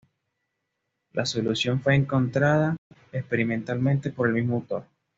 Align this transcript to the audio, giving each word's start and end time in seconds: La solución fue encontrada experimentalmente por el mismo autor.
La 1.13 1.27
solución 1.27 1.79
fue 1.79 1.93
encontrada 1.93 2.75
experimentalmente 3.11 4.09
por 4.09 4.29
el 4.29 4.33
mismo 4.33 4.55
autor. 4.55 4.83